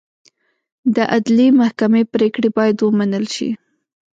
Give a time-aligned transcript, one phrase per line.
[0.95, 3.49] د عدلي محکمې پرېکړې باید ومنل شي.